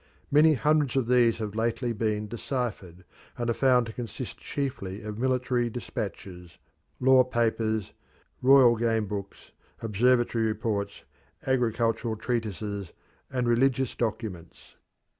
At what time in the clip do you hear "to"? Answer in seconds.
3.85-3.93